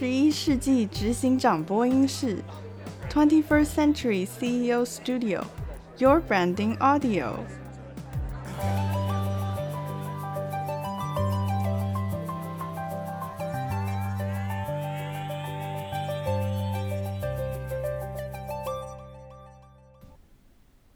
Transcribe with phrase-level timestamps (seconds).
[0.00, 2.42] 十一世纪执行长播音室
[3.10, 7.34] ，Twenty First Century CEO Studio，Your Branding Audio。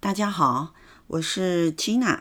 [0.01, 0.73] 大家好，
[1.09, 2.21] 我是 Tina。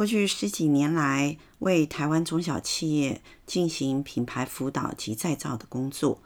[0.00, 6.22] 过去十几年来，为台湾中小企业进行品牌辅导及再造的工作。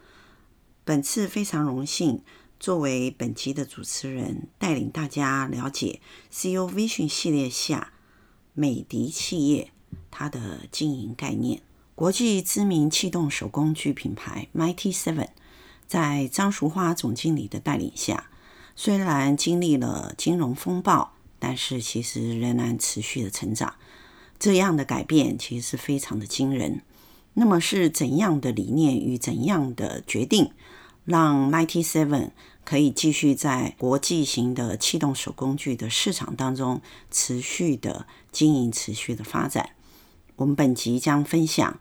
[0.84, 2.22] 本次非常荣幸，
[2.60, 6.00] 作为本集的主持人，带领大家了解
[6.30, 7.94] CO Vision 系列下
[8.52, 9.72] 美的企业
[10.08, 11.60] 它的经营概念。
[11.96, 15.30] 国际知名气动手工具品牌 Mighty Seven，
[15.88, 18.30] 在张淑花总经理的带领下，
[18.76, 21.10] 虽然经历了金融风暴。
[21.38, 23.74] 但是其实仍然持续的成长，
[24.38, 26.82] 这样的改变其实是非常的惊人。
[27.34, 30.52] 那么是怎样的理念与怎样的决定，
[31.04, 32.30] 让 Mighty Seven
[32.64, 39.70] 可以继续在国际型的气动手工具的市场当中持续的经营、持续的发展？
[40.36, 41.78] 我们本集将分享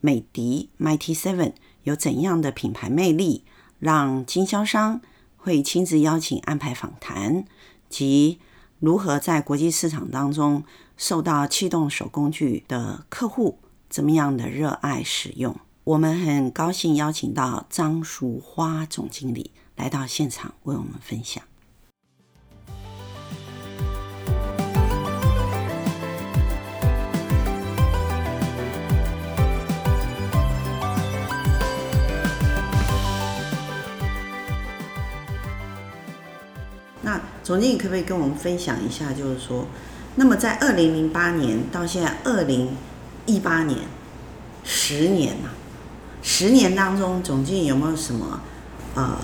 [0.00, 1.54] 美的 Mighty Seven
[1.84, 3.44] 有怎样的品牌魅力，
[3.78, 5.00] 让经销商
[5.38, 7.46] 会亲自邀请安排访谈
[7.88, 8.38] 及。
[8.80, 10.64] 如何在国际市场当中
[10.96, 13.58] 受到气动手工具的客户
[13.90, 15.54] 怎么样的热爱使用？
[15.84, 21.44] 我们很高兴邀请到张淑花总经理来到现场为我们分享。
[37.50, 39.66] 总经理可不可以跟我们分享一下，就是说，
[40.14, 42.68] 那么在二零零八年到现在二零
[43.26, 43.76] 一八年，
[44.62, 45.48] 十年呐，
[46.22, 48.40] 十年当中，总经理有没有什么
[48.94, 49.18] 呃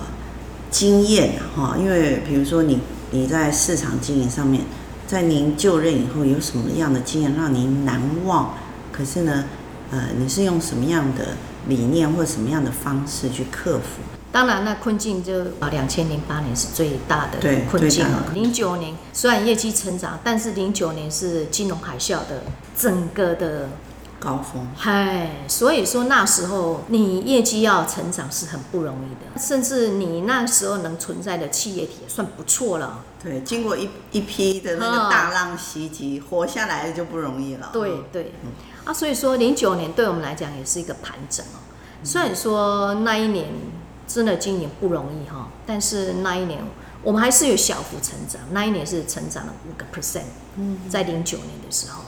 [0.72, 1.76] 经验哈？
[1.78, 2.80] 因为比如说你
[3.12, 4.64] 你在市场经营上面，
[5.06, 8.56] 在您就任以后有什么样的经验让您难忘？
[8.90, 9.44] 可是呢，
[9.92, 11.36] 呃，你是用什么样的
[11.68, 14.15] 理念或什么样的方式去克服？
[14.36, 17.38] 当然，那困境就啊，两千零八年是最大的
[17.70, 18.24] 困境了。
[18.34, 22.42] 零九年虽然业绩成长，但是零九年是金融海啸的
[22.76, 23.70] 整个的
[24.20, 24.68] 高峰。
[24.76, 33.02] 嗨，所以说那时候你业绩要成长是很不容易的，甚至你那时候能存在的企业体也算不错了。
[33.24, 37.70] 对，经过一一批的那个大浪袭击，活下来就不容易了。
[37.72, 38.34] 对对，
[38.84, 41.58] 啊，所以说零九年对我们来讲也是一个盘整哦。
[42.02, 43.46] 虽然说那一年。
[44.06, 46.60] 真的经营不容易哈，但是那一年
[47.02, 50.22] 我们还是有小幅成长，那一年是成长了五个 percent，
[50.88, 52.02] 在零九年的时候，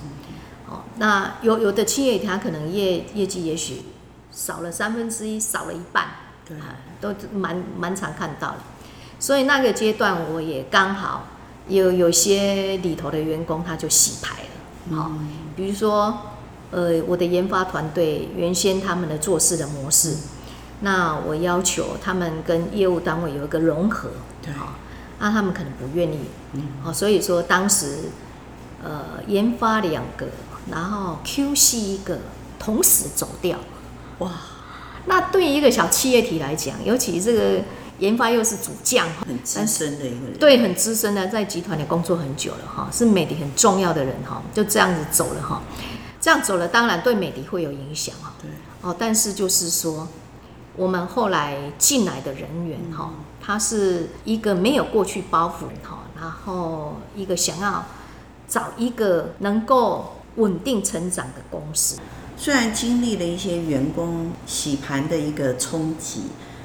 [0.69, 3.82] 哦，那有有的企业它可能业业绩也许
[4.31, 6.06] 少了三分之一，少了一半，
[6.47, 6.56] 对，
[7.00, 8.58] 都蛮蛮常看到的，
[9.19, 11.26] 所以那个阶段我也刚好
[11.66, 15.12] 有有些里头的员工他就洗牌了，好，
[15.56, 16.16] 比如说
[16.70, 20.16] 呃我的研发团队原先他们的做事的模式。
[20.81, 24.75] 那我要求他们跟业务单位有一个融合，对，好，
[25.19, 26.21] 那他们可能不愿意，
[26.53, 28.11] 嗯，好，所以说当时，
[28.84, 30.28] 呃，研发两个，
[30.71, 32.19] 然后 QC 一个，
[32.61, 33.59] 同时走掉，
[34.21, 34.31] 哇，
[35.06, 37.65] 那对于一个小企业体来讲，尤其这个
[37.99, 45.61] 研发又是主将，很资深的一个人，对，很资深的，在集团里工作很久了哈，是美的很重要的人哈，就这样子走了哈，
[46.20, 48.49] 这样走了，当然对美的会有影响哈，对，
[48.82, 50.06] 哦，但是就是说。
[50.78, 53.10] 我们后来进来的人员哈，
[53.40, 57.84] 他是一个没有过去包袱哈，然后一个想要
[58.46, 61.98] 找一个能够稳定成长的公司。
[62.36, 66.22] 虽然经历了一些员工洗盘的一个冲击，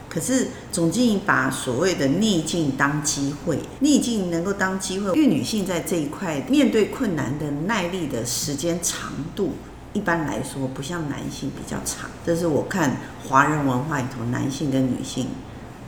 [0.07, 9.53] 可是总经理把所谓的逆境当机会，逆境能够当机会，因为女性在这一块面对困难的耐力的时间长度。
[9.93, 12.97] 一般来说，不像男性比较长，这是我看
[13.27, 15.27] 华人文化里头男性跟女性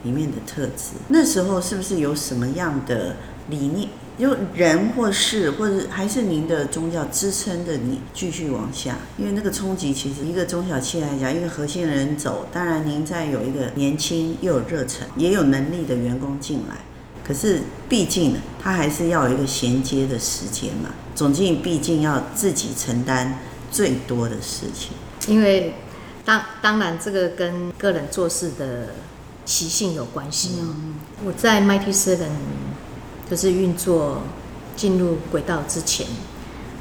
[0.04, 0.92] 里面的特质。
[1.08, 3.16] 那时候是不是有什么样的
[3.50, 8.96] 理念，就人或事，或者还是您的宗教支撑着你继续往下？
[9.18, 16.76] 因为那个冲击，其实一个中小企业来讲，一个核心的人走，当然您在有一个年轻又有热忱、也有能力的员工进来，
[17.26, 20.90] 可是毕竟，他还是要有一个衔接的时间嘛。
[21.16, 23.36] 总经理毕竟要自己承担。
[23.76, 24.92] 最多的事情，
[25.28, 25.74] 因为
[26.24, 28.94] 当当然这个跟个人做事的
[29.44, 30.64] 习性有关系哦。
[30.64, 30.94] 嗯、
[31.26, 32.30] 我在 Mighty Seven
[33.30, 34.22] 就是运作
[34.74, 36.06] 进入轨道之前，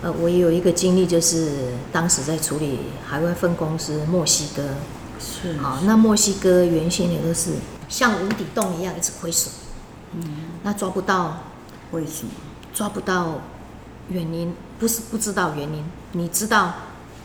[0.01, 4.63] 呃，我也有一个经历，就是当时在处理海外分公司墨西哥。
[5.19, 7.55] 是，好，那墨西哥原先也都是
[7.89, 9.51] 像无底洞一样一直亏损，
[10.13, 10.23] 嗯，
[10.63, 11.43] 那抓不到，
[11.91, 12.31] 为什么？
[12.73, 13.41] 抓不到
[14.07, 15.83] 原因，不是不知道原因，
[16.17, 16.73] 你知道，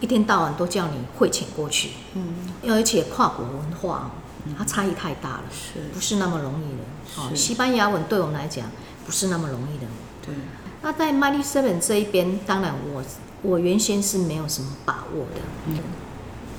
[0.01, 2.35] 一天到晚都叫你汇钱过去，嗯，
[2.69, 4.11] 而且跨国文化，
[4.59, 7.23] 它差异太大了，是，不是那么容易的。
[7.23, 8.67] 哦，西班牙文对我们来讲
[9.07, 9.87] 不是那么容易的。
[10.27, 10.35] 对。
[10.83, 13.05] 那在 Mighty Seven 这一边，当然我
[13.43, 15.41] 我原先是没有什么把握的。
[15.69, 15.79] 嗯。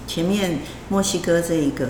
[0.07, 1.89] 前面墨西哥这一个，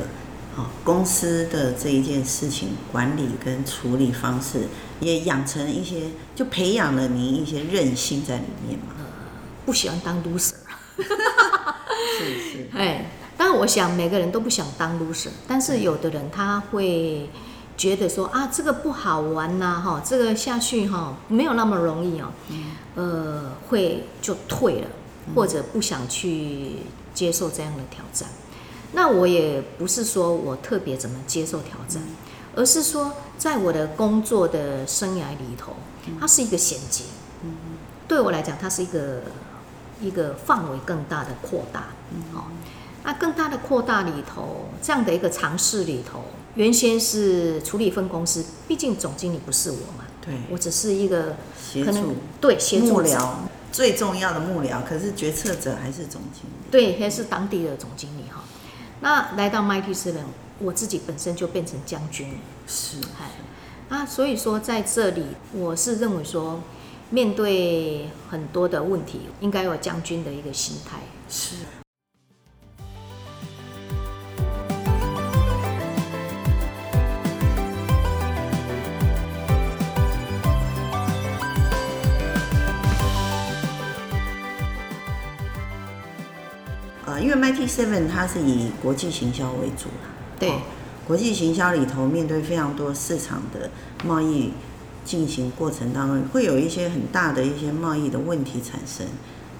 [0.83, 4.69] 公司的这一件事情管理跟处理方式，
[5.01, 8.95] 也养成一些，就培养了你一些韧性在里面嘛。
[9.71, 10.55] 呃，不喜欢当 loser。
[12.17, 12.67] 是是。
[12.75, 17.29] 哎，当然我想每个人都不想当 loser，但是有的人他会。
[17.77, 22.31] 觉得说啊，这个不好玩呐，哈，这个下去哈没有那么容易哦，
[22.93, 24.87] 呃，会就退了，
[25.33, 26.73] 或者不想去
[27.15, 28.29] 接受这样的挑战。
[28.91, 32.03] 那我也不是说我特别怎么接受挑战，
[32.55, 35.75] 而是说在我的工作的生涯里头，
[36.19, 37.05] 它是一个衔接。
[38.07, 39.23] 对我来讲，它是一个
[40.01, 41.85] 一个范围更大的扩大。
[42.33, 42.47] 好，
[43.03, 46.23] 那更大的扩大里头，这样的一个尝试里头。
[46.55, 53.29] 原先是处理分公司，毕竟总经理不是我嘛，对，我只是一个协助，对，协助幕僚，
[53.71, 58.43] 最重要的幕僚，可是决策者还是总经理，对，还是当地的总经理哈。
[58.99, 60.25] 那来到 Mighty Seven，
[60.59, 62.37] 我自己本身就变成将军，
[62.67, 63.31] 是，哎，
[63.87, 66.59] 啊，所以说在这里，我是认为说，
[67.13, 70.97] 面对很多的问题，应该有将军的一个心态，
[71.29, 71.55] 是。
[87.21, 89.89] 因为 Mighty Seven 它是以国际行销为主，
[90.39, 90.61] 对，哦，
[91.05, 93.69] 国际行销里头面对非常多市场的
[94.03, 94.51] 贸易
[95.03, 99.05] 进行过程当中，会有一些很大的一些贸易的问题产生。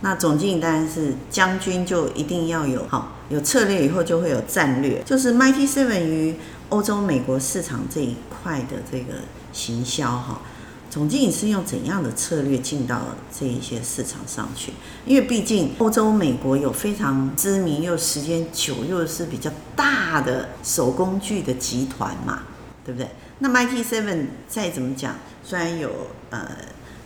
[0.01, 5.01] 那总经理当然是将军，就一定要有好，有策略，以后就会有战略。
[5.05, 6.35] 就是 Mighty Seven 于
[6.69, 9.13] 欧洲、美国市场这一块的这个
[9.53, 10.41] 行销哈。
[10.89, 12.99] 总经理是用怎样的策略进到
[13.31, 14.73] 这一些市场上去？
[15.05, 22.39] 因为毕竟欧洲、美国有非常知名又时间久又是比较大的手工具的集团嘛，
[22.83, 23.07] 对不对？
[23.39, 26.47] 那 Mighty Seven 再怎么讲，虽然有呃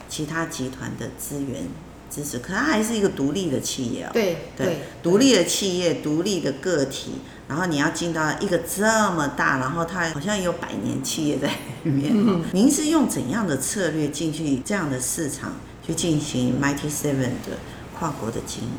[0.09, 1.67] 其他集团的资源
[2.09, 4.09] 支持，可它还是一个独立的企业哦。
[4.13, 7.13] 对对，独立的企业，独立的个体。
[7.47, 11.47] 然后你要进到一个这么大，然后它好像有百年企业在
[11.83, 12.11] 里面。
[12.11, 15.53] 嗯、您是用怎样的策略进去这样的市场
[15.85, 17.59] 去进行 Mighty Seven 的
[17.97, 18.69] 跨国的经营？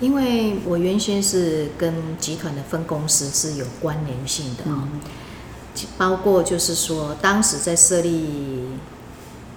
[0.00, 5.00] 因为我原先是跟集团的分公司是有关联性的啊，嗯、
[5.96, 8.68] 包括就是说当时在设立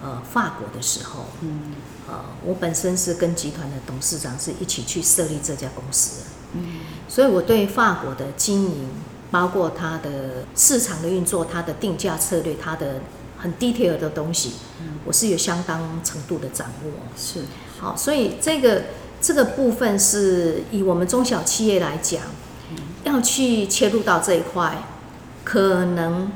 [0.03, 1.73] 呃法国的时候，嗯，
[2.07, 6.25] 呃，我本身是跟集团的董事长是一起去设立这家公司的。
[7.09, 8.87] 所以我对法国的经营，
[9.29, 13.01] 包括它的市场的运作、它的定价策略、它的
[13.37, 14.53] 很 detail 的东西，
[15.03, 16.91] 我是有相当程度的掌握。
[17.17, 17.41] 是，
[17.77, 18.83] 好，所以这个
[19.19, 22.21] 这个部分是以我们中小企业来讲，
[23.03, 24.81] 要去切入到这一块，
[25.45, 26.29] 可能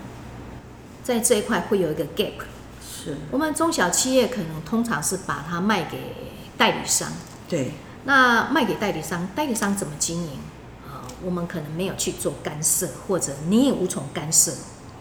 [1.03, 2.43] 在这一块会有一个 gap。
[2.81, 6.15] 是，我们中小企业可能通常是把它卖给
[6.57, 7.11] 代理商。
[7.49, 7.73] 对。
[8.05, 10.39] 那卖给代理商，代理商怎么经营？
[10.87, 14.51] 呃，我们可能没有去做干涉，或者你也无从干涉。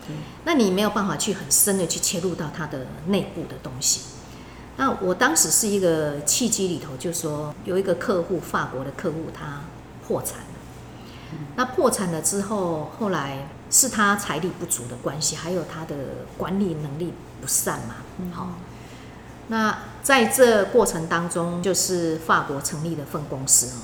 [0.04, 4.00] 对，那你没有办法去很深的去切入到它的内部的东西。
[4.76, 9.60] 那我当时是一个契机里头，就说有一个客户，法国的客户，他
[10.06, 10.46] 破产了。
[11.32, 11.38] 嗯。
[11.54, 15.94] 那破产了之后，后来是他财力不足的关系，还有他的
[16.36, 17.96] 管理能力不善嘛。
[18.18, 18.30] 嗯。
[18.32, 18.48] 好。
[19.50, 23.80] 那在这过程当中，就是法国成立的分公司哦。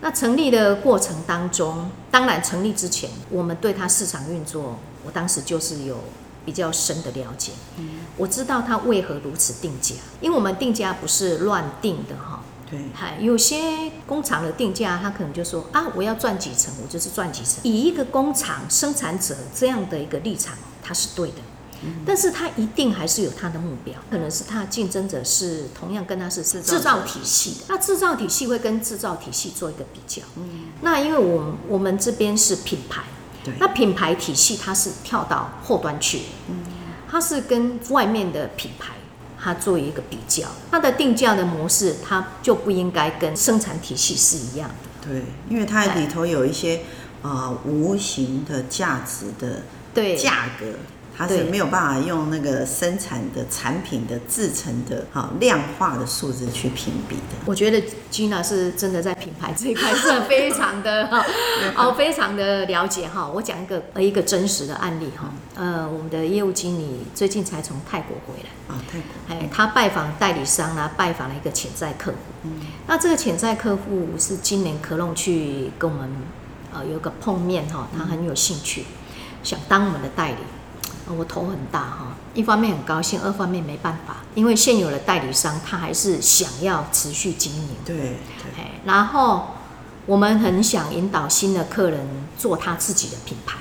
[0.00, 5.98] 那成立的过程当中，当然成立之前，我们对它市场运作，我当时就是有
[6.44, 7.52] 比较深的了解。
[8.16, 12.42] 我知道它为何如此定价，因为我们定价不是乱定的哈。
[12.70, 12.78] 对，
[13.24, 17.54] 有些工厂的定价，他可能就说啊，我要赚几成，我就是赚几成。
[17.62, 21.36] 以一个工厂生产者这样的一个立场，他是对的。
[22.04, 30.20] 但是他一定还是有他的目标，可能是他的竞争者是同样跟他是制造体系的，那制造体系会跟制造体系做一个比较。
[30.34, 33.02] 嗯，那因为我们我们这边是品牌，
[33.44, 36.64] 对，那品牌体系它是跳到后端去，嗯，
[37.08, 38.94] 它是跟外面的品牌
[39.40, 45.08] 它做一个比较，它的定价的模式它就不应该跟生产体系是一样的。
[45.08, 46.82] 对，因为它里头有一些
[47.22, 49.62] 啊、呃、无形的价值的
[50.16, 50.66] 价格。
[51.18, 57.34] 它是没有办法用那个生产的产品的制成的哈量化的数字去评比的。
[57.44, 57.82] 我觉得
[58.12, 61.26] Gina 是真的在品牌这一块是非常的 哈
[61.74, 63.28] 哦，非常的了解哈。
[63.28, 72.18] 我讲一个呃一个真实的案例哈，呃，我们的业务经理最近才从泰国回来啊，泰国，哎，他拜访代理商啊，拜访了一个潜在客户。
[72.44, 76.08] 嗯，那这个潜在客户是今年科隆去跟我们
[76.72, 78.84] 呃有个碰面哈，他很有兴趣，
[79.42, 80.36] 想当我们的代理。
[81.16, 87.68] 我头很大哈，一方面很高兴，二方面没办法，因为现有的代理商他还是想要持续经营。
[87.84, 88.64] 对，对。
[88.84, 89.48] 然后
[90.06, 93.58] 我们很想引导新的客人做他自己的品牌。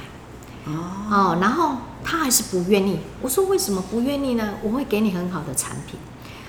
[0.65, 1.37] 哦。
[1.41, 2.99] 然后他还是不愿意。
[3.21, 4.55] 我说为什么不愿意呢？
[4.61, 5.99] 我会给你很好的产品。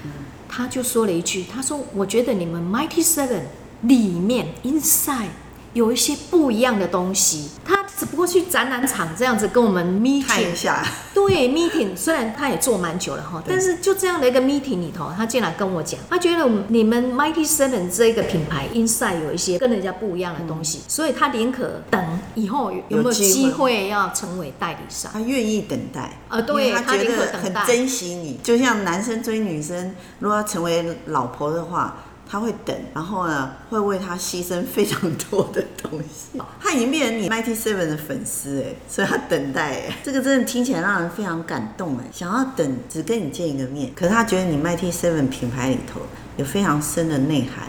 [0.05, 0.11] 嗯。
[0.49, 3.43] 他就说了一句：“他说我觉得你们 Mighty Seven
[3.83, 5.29] 里面 Inside
[5.73, 7.85] 有一些不一样的东西。”他。
[7.99, 31.97] 只不过去展览场这样子跟我们 meeting 一下，对 meeting，虽然他也做蛮久了哈，但是就这样的一个 meeting 里头，他竟然跟我讲，他觉得你们 Mighty Seven 这个品牌 inside 有一些跟人家不一样的东西，嗯、所以他宁可等以后有没有机会要成为代理商，他愿意等待，呃，对，他觉得很珍惜你，就像男生追女生，如果要成为老婆的话。
[32.31, 36.39] 他会等，然后呢，会为他牺牲非常多的东西。
[36.61, 42.05] 他已经变成你 Mighty Seven 的粉丝哎，所以他等待哎， 这个真的听起来让人非常感动哎。
[42.13, 46.03] 想要等，只跟你见一个面，可是他觉得你 Mighty Seven 品牌里头
[46.37, 47.69] 有非常深的内涵，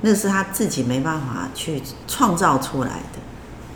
[0.00, 3.20] 那是他自己没办法去创造出来的，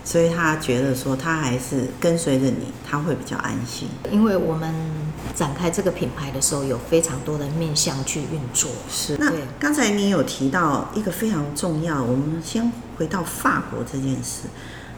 [0.03, 4.98] 所以他觉得说他还是跟随着你，他会比较安心，因为我们。
[5.39, 8.69] 展开这个品牌的时候，有非常多的面向去运作。
[8.91, 14.49] 是，那刚才你有提到一个非常重要，我们先回到法国这件事，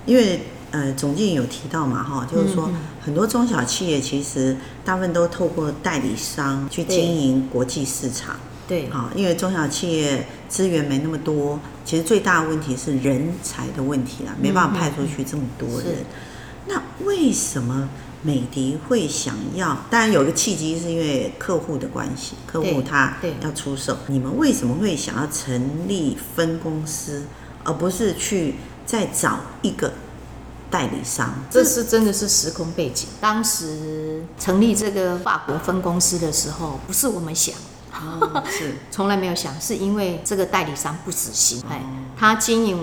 [0.07, 8.35] 因为呃，总经理有提到嘛，哈，就是说很多中小企业其实大部分都透过代理商去经营国际市场。
[8.67, 15.97] 对，好，因为中小企业资源没那么多，其实最大的问题是人才的问题啦，没办法派出去这么多人。
[16.65, 17.87] 那为什么？
[18.23, 23.97] 美的会想要，当然有个契机，是因为客户的关系，客户他要出售。
[24.07, 27.25] 你们为什么会想要成立分公司，
[27.63, 29.93] 而不是去再找一个
[30.69, 31.33] 代理商？
[31.49, 33.07] 这是真的是时空背景。
[33.19, 37.55] 当时成立这个法国分公司的时候，不是我们想，
[37.91, 42.77] 哦、是 从来没有想，是因为这个代理商不死心，哎、哦，他经营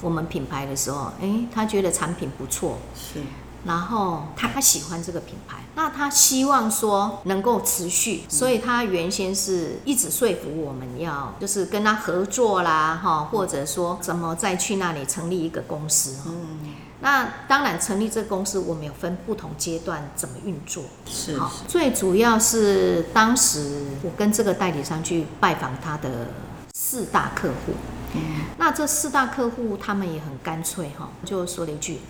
[0.00, 3.20] 我们品牌的时候，哎，他觉得产品不错，是。
[3.64, 16.24] 然后他他喜欢这个品牌，那他希望说能够持续，所以他原先是一直说服我们要就是跟他合作啦，哈，或者说怎么再去那里成立一个公司哈。
[16.26, 16.74] 嗯。
[17.00, 20.84] 那当然成立这个公司，我们有分不同阶段怎么运作。
[21.06, 21.38] 是。
[21.38, 26.28] 好，最主要是当时我跟这个代理商去拜访他的
[26.74, 27.74] 四大客户。
[28.14, 28.20] 嗯。
[28.56, 32.00] 那这四大客户他们也很干脆哈，就说了一句。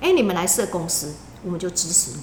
[0.00, 2.18] 哎，你们来设公司，我们就支持你。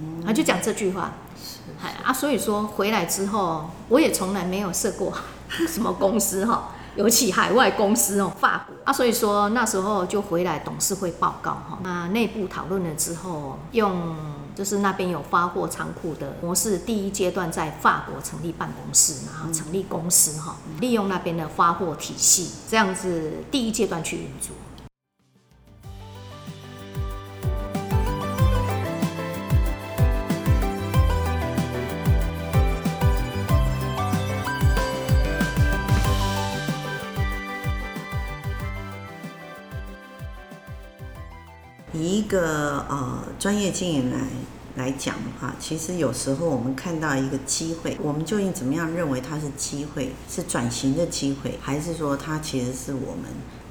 [0.00, 1.12] 嗯，啊，就讲这句话。
[1.36, 5.12] 是，是啊，所以说回来之后，我也从来没有设过
[5.68, 14.16] 什么公司哈，尤其海外公司哦，法国啊，所以说那时候就回来董事会报告哈，那内部讨论了之后，用
[14.54, 24.56] 就是那边有发货仓库的模式，第一阶段在法国成立办公室，然后成立公司哈，利用那边的发货体系，这样子第一阶段去运作。
[41.96, 44.18] 以一个呃专业经营来
[44.76, 53.24] 来讲的话，其实有时候我们看到一个机会，我们究竟怎么样认为它是机会，是转型的机会，还是说它其实是我们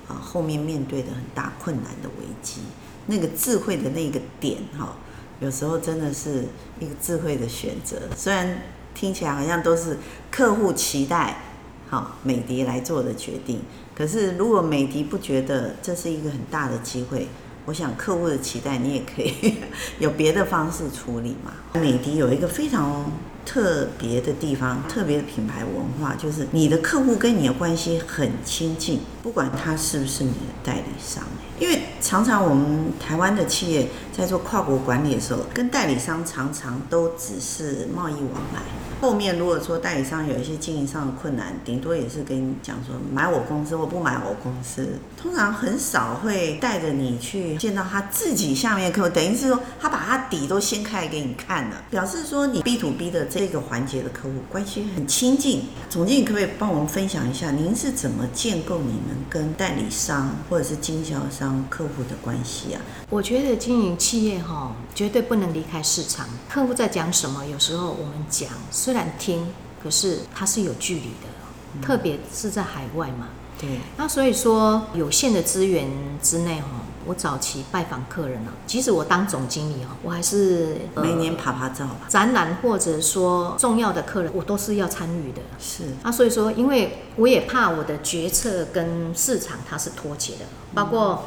[0.07, 2.61] 啊、后面面对的很大困难的危机？
[3.05, 4.97] 那个智慧的那个点哈，
[5.39, 6.45] 有时候真的是
[6.79, 7.97] 一个智慧的选择。
[8.15, 8.63] 虽然
[8.95, 9.99] 听起来好像都是
[10.31, 11.41] 客户期待
[11.87, 13.61] 好美的来做的决定，
[13.95, 17.27] 可是如果美的不觉得这是一个很大的机会。
[17.65, 19.55] 我想客户的期待，你也可以
[19.99, 21.51] 有别的方式处理嘛。
[21.73, 23.11] 美的有一个非常
[23.43, 31.23] 特别的地方，特别的品牌文化，就是你的客户跟你的关系很亲近，不管他是不是你的代理商。
[31.59, 38.61] 因为常常我们台湾的企业在做跨国管理的时候，跟代理商常常都只是贸易往来。
[39.05, 55.65] 后面如果说代理商有一些经营上的困难，顶多也是跟你讲说买我公司或不买我公司，通常很少会带着你去见到他自己下面客户，等于是说他把他底都掀开给你看了，表示说你 B to B 的这个环节的客户关系很亲近。
[55.87, 62.81] 总经理可不可以帮我们分享一下，您是怎么建构你们跟代理商或者是经销商客户的关系啊？
[63.11, 66.27] 我觉得经营企业哈，绝对不能离开市场。
[66.49, 71.27] 客户在讲什么，有时候我们讲虽然听，可是它是有距离的，
[71.75, 73.27] 嗯、特别是在海外嘛。
[73.59, 73.79] 对。
[73.97, 75.87] 那所以说，有限的资源
[76.21, 76.67] 之内哈，
[77.05, 82.01] 我早期拜访客人呢，即使我当总经理哦，我还是、呃、每年爬爬照吧。
[82.07, 85.41] 展览或者说重要的客人，我都是要参与的。
[85.59, 85.83] 是。
[86.03, 91.25] 那所以说，因为我也怕我的决策跟市场它是脱节的，包括。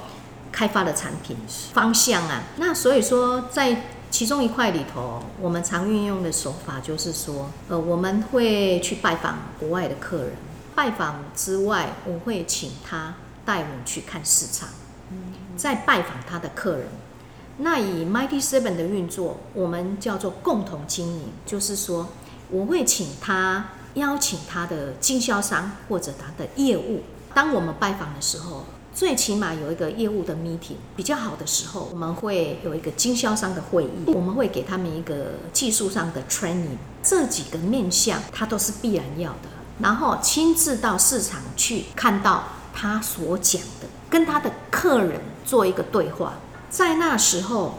[0.50, 1.36] 开发的产品
[1.74, 10.32] 方向啊，那所以说在其中一块里头，我们常运用的手法就是说，呃，我们会去拜访国外的客人，
[10.74, 14.70] 拜访之外，我会请他带我去看市场，
[15.56, 16.88] 再拜访他的客人。
[17.58, 22.08] 那以 Mighty Seven 的运作，我们叫做共同经营，就是说，
[22.50, 27.02] 我会请他邀请他的经销商或者他的业务，
[27.34, 28.64] 当我们拜访的时候。
[28.98, 39.48] 最起码有一个业务的 meeting 比较好的时候，我们会有一个经销商的会议，我们会给他们一个技术上的 training，这几个面向他都是必然要的。
[39.78, 42.42] 然后亲自到市场去看到
[42.74, 46.32] 他所讲的，跟他的客人做一个对话，
[46.68, 47.78] 在那时候。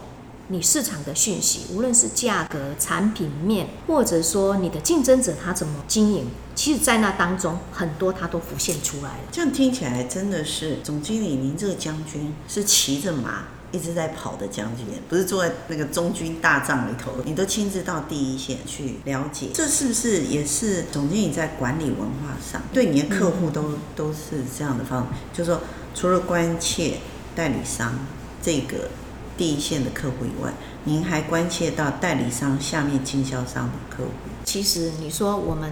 [0.52, 9.20] 你市场的讯息，无论是价格、产品面，或者说你的竞争者他怎么经营，其实，在那当中很多他都浮现出来了。
[9.32, 25.06] 这样听起来真的是总经理，您这个将军是骑着马一直在跑的将军，不是坐在那个中军大帐里头，你都亲自到第一线去了解，这是不是也是总经理在管理文化上对你的客户都、都是这样的方？
[25.32, 25.62] 就是说，
[25.94, 26.98] 除了关切
[27.36, 27.94] 代理商
[28.42, 28.90] 这个。
[29.40, 34.10] 第一线的客户以外，您还关切到代理商下面经销商的客户。
[34.44, 35.72] 其实你说我们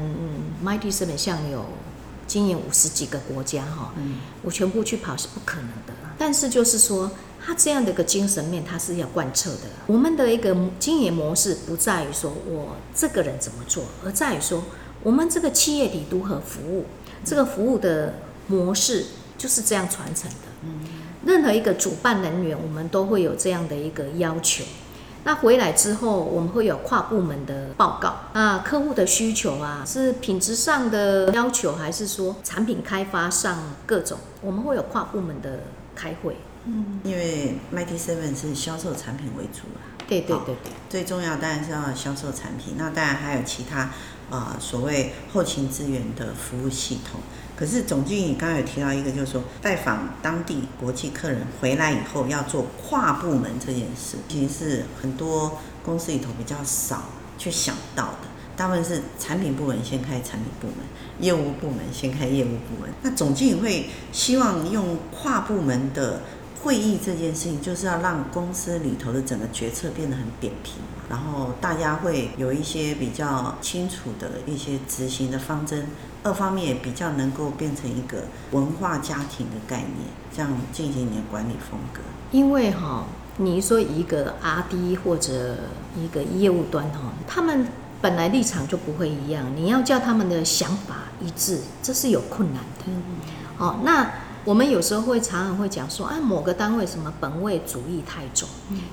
[0.64, 1.66] Mighty Seven 像有
[2.26, 5.94] 经营五十几个国家哈，嗯，我全部去跑是不可能的。
[6.18, 7.12] 但是就是说，
[7.46, 9.64] 他这样的一个精神面，他是要贯彻的。
[9.88, 14.64] 我们的一个经营模式不在于说我这个人怎么做，而在于说
[15.04, 16.86] 我们这个企业里如何服务，
[17.26, 18.14] 这个服务的
[18.48, 20.48] 模式就是这样传承的。
[20.64, 20.80] 嗯。
[21.28, 24.64] 任何一个主办人员，我们都会有这样的一个要求。
[25.26, 28.16] 那回来之后，我们会有跨部门的报告。
[28.34, 34.18] 那客户的需求啊，是品质上的要求，还是说产品开发上各种？
[34.42, 35.64] 我们会有跨部门的
[35.94, 36.38] 开会。
[36.64, 39.84] 嗯，因为 Mighty Seven 是销售产品为主啊。
[40.08, 40.72] 对对对对。
[40.90, 43.92] 最重要当然是要销售产品，那当然还有其他啊、
[44.30, 47.20] 呃、所谓后勤资源的服务系统。
[47.58, 57.06] 可是总经理刚刚有提到一个，就是说拜访当地国际客人回来以后要做跨部门这件事，其实是很多公司里头比较少
[57.40, 58.28] 去想到的。
[58.56, 60.78] 大部分是产品部门先开产品部门，
[61.20, 62.92] 业务部门先开业务部门。
[63.02, 66.22] 那总经理会希望用跨部门的
[66.62, 70.76] 会议这件事情，就是要让公司里头的整个决策变得很扁平，
[71.10, 75.88] 然后大家会有一些比较清楚的一些执行的方针。
[76.24, 82.02] 各方面也比较能够变成一个文化家庭的概念，这样进行你的管理风格。
[82.32, 83.06] 因为哈，
[83.38, 85.56] 你说一个 RD 或者
[85.96, 87.68] 一个业务端哈，他们
[88.02, 92.92] 本来立场就不会一样，你要叫他们的想法一致，这是有困难的。
[93.58, 94.12] 哦，那
[94.44, 98.50] 我们有时候会常常会讲说，啊，某个单位什么本位主义太重，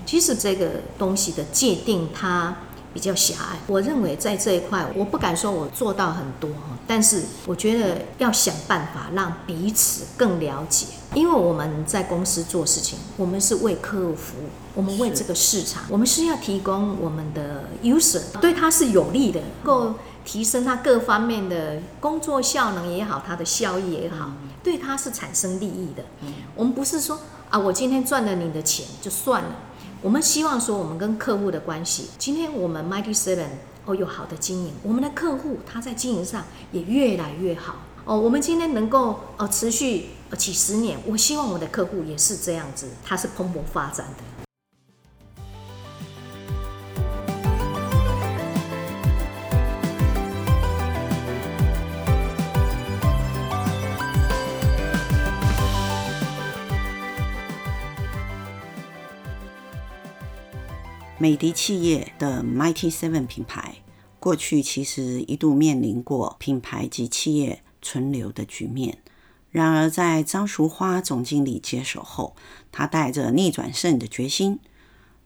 [0.06, 2.54] 其实这个东西的界定它。
[2.94, 24.30] 比较狭隘，我认为在这一块，我不敢说我做到很多哈，但是我觉得要想办法让彼此更了解，因为我们在公司做事情，我们是为客户服务，我们为这个市场，我们是要提供我们的 user 对他是有利的，能够提升他各方面的工作效能也好，他的效益也好，
[24.62, 26.04] 对他是产生利益的。
[26.54, 27.18] 我们不是说
[27.50, 29.50] 啊，我今天赚了你的钱就算了。
[30.04, 33.46] 我们希望说，我们跟客户的关系，今天我们 Mighty Seven
[33.86, 38.20] 哦有好的经营，我们的客户他在经营上也越来越好哦。
[38.20, 44.43] 我们今天能够呃持续呃几十年，我希望我的客户也是这样子，他是蓬勃发展的。
[61.24, 63.76] 美的企业的 Mighty Seven 品牌
[64.20, 68.98] 过去其实一度面临过品牌及企业存留的局面。
[69.50, 72.37] 然而，在张淑花总经理接手后，
[72.70, 74.60] 他带着逆转胜的决心，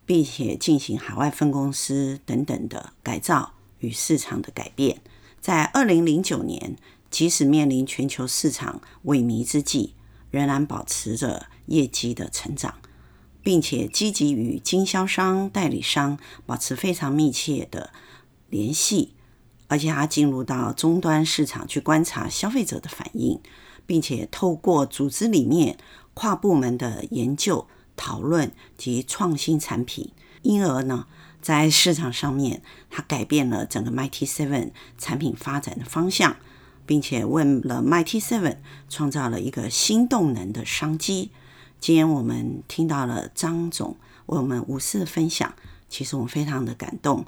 [0.06, 5.00] 并且进行海外分公司等等的改造与市场的改变。
[5.40, 6.76] 在二零零九年，
[7.10, 9.94] 即使面临全球市场萎靡之际，
[10.30, 12.76] 仍然保持着业绩的成长，
[13.42, 17.90] 并且积极与经销商、代理商保持非常密切的
[18.50, 19.14] 联系，
[19.66, 23.40] 而且他进入到终端市场去观察消费者的反应。
[23.88, 25.78] 并且透过组织里面
[26.12, 31.06] 跨部门的研究、讨论及创新产品，因而呢，
[31.40, 36.36] 在市场上面，它改变了整个 Mighty Seven 产品发展的方向，
[36.84, 38.58] 并且为了 Mighty Seven
[38.90, 41.30] 创造了一个新动能的商机。
[41.80, 45.54] 今天我们听到了张总为我们无私的分享，
[45.88, 47.24] 其实我们非常的感动。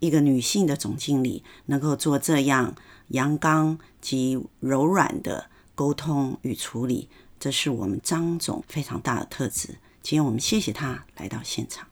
[0.00, 2.74] 一个女性的总经理能够做这样
[3.08, 5.46] 阳刚及柔软的。
[5.72, 7.08] 沟通与处理，
[7.38, 9.78] 这是我们张总非常大的特质。
[10.02, 11.86] 今天我们谢谢他来到现场。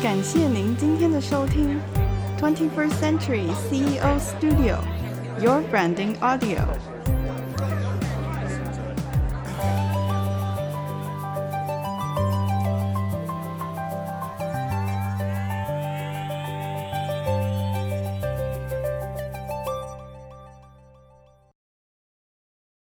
[0.00, 1.80] 感谢您今天的收听
[2.38, 4.20] ，Twenty First Century CEO
[5.36, 6.99] Studio，Your Branding Audio。